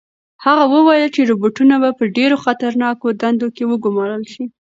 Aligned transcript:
هغه 0.45 0.65
وویل 0.73 1.07
چې 1.15 1.21
روبوټونه 1.29 1.75
به 1.81 1.89
په 1.99 2.05
ډېرو 2.17 2.35
خطرناکو 2.45 3.07
دندو 3.21 3.47
کې 3.55 3.63
وګمارل 3.71 4.23
شي. 4.31 4.43